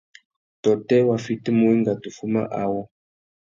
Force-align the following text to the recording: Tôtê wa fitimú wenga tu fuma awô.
Tôtê 0.63 0.97
wa 1.07 1.17
fitimú 1.25 1.63
wenga 1.69 1.93
tu 2.01 2.09
fuma 2.17 2.41
awô. 2.63 2.81